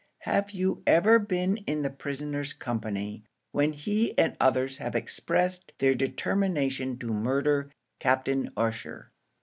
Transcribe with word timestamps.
Have 0.21 0.49
you 0.49 0.81
ever 0.87 1.19
been 1.19 1.57
in 1.57 1.83
the 1.83 1.91
prisoner's 1.91 2.53
company, 2.53 3.23
when 3.51 3.71
he 3.71 4.17
and 4.17 4.35
others 4.39 4.79
have 4.79 4.95
expressed 4.95 5.75
their 5.77 5.93
determination 5.93 6.97
to 6.97 7.13
murder 7.13 7.69
Captain 7.99 8.51
Ussher?" 8.57 9.11